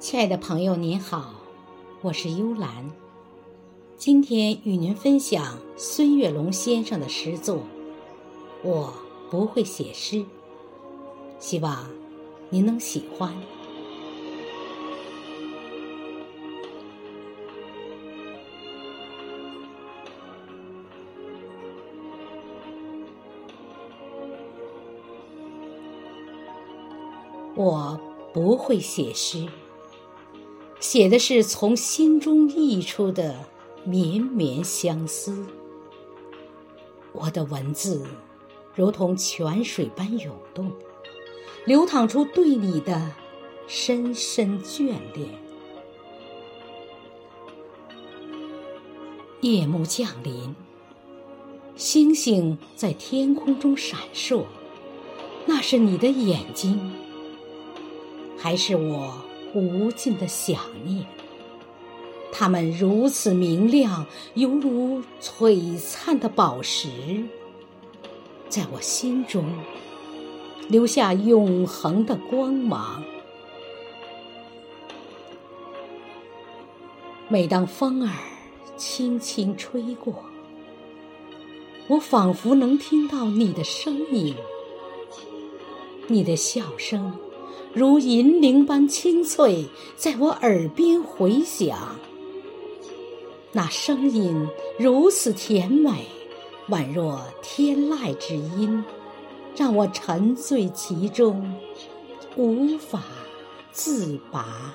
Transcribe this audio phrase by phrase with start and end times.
[0.00, 1.34] 亲爱的朋友，您好，
[2.00, 2.90] 我是幽兰。
[3.98, 7.56] 今天与您分享孙月龙先生的诗作
[8.62, 8.94] 《我
[9.30, 10.16] 不会写诗》，
[11.38, 11.86] 希望
[12.48, 13.34] 您能喜欢。
[27.54, 28.00] 我
[28.32, 29.46] 不会写诗。
[30.80, 33.36] 写的是从心中溢出的
[33.84, 35.46] 绵绵相思。
[37.12, 38.06] 我的文字
[38.74, 40.72] 如同泉水般涌动，
[41.66, 43.12] 流淌出对你的
[43.66, 45.28] 深深眷恋。
[49.42, 50.54] 夜幕降临，
[51.76, 54.44] 星星在天空中闪烁，
[55.46, 56.92] 那是你的眼睛，
[58.38, 59.29] 还是我？
[59.54, 61.04] 无尽的想念，
[62.32, 66.88] 它们如此明亮，犹如璀璨的宝石，
[68.48, 69.44] 在我心中
[70.68, 73.02] 留下永恒的光芒。
[77.28, 78.14] 每当风儿
[78.76, 80.24] 轻轻吹过，
[81.88, 84.34] 我仿佛能听到你的声音，
[86.06, 87.12] 你的笑声。
[87.72, 91.96] 如银铃般清脆，在我耳边回响。
[93.52, 96.06] 那声音如此甜美，
[96.68, 98.84] 宛若天籁之音，
[99.56, 101.54] 让我沉醉其中，
[102.36, 103.02] 无法
[103.70, 104.74] 自拔。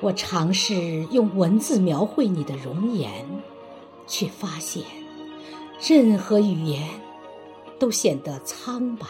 [0.00, 0.74] 我尝试
[1.10, 3.26] 用文字描绘你的容颜，
[4.06, 4.82] 却发现
[5.80, 7.03] 任何语言。
[7.78, 9.06] 都显得苍白。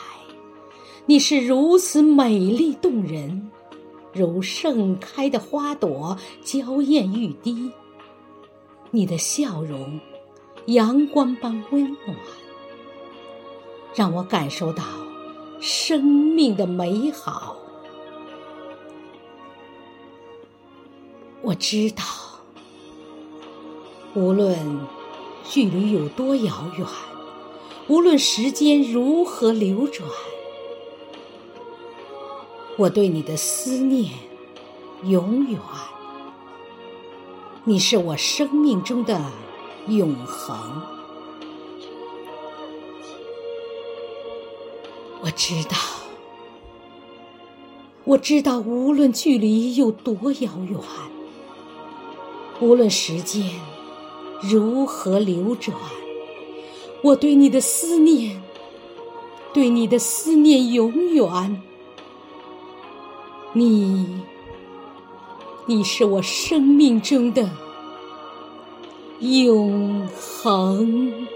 [1.07, 3.51] 你是如此美丽动人，
[4.13, 7.71] 如盛开的花朵，娇艳欲滴。
[8.91, 10.01] 你的笑容，
[10.67, 12.17] 阳光般温暖，
[13.95, 14.83] 让我感受到
[15.61, 17.57] 生命的美好。
[21.43, 22.03] 我知道，
[24.15, 24.57] 无论
[25.45, 26.87] 距离有多遥远。
[27.87, 30.09] 无论时间如何流转，
[32.79, 34.11] 我对你的思念
[35.05, 35.61] 永远。
[37.65, 39.21] 你是我生命中的
[39.89, 40.83] 永恒。
[45.21, 45.77] 我知道，
[48.05, 50.79] 我知道，无论距离有多遥远，
[52.61, 53.51] 无论时间
[54.41, 55.77] 如何流转。
[57.05, 58.41] 我对你的思念，
[59.53, 61.63] 对你的思念永远。
[63.53, 64.23] 你，
[65.67, 67.51] 你是我生命中的
[69.21, 71.27] 永恒。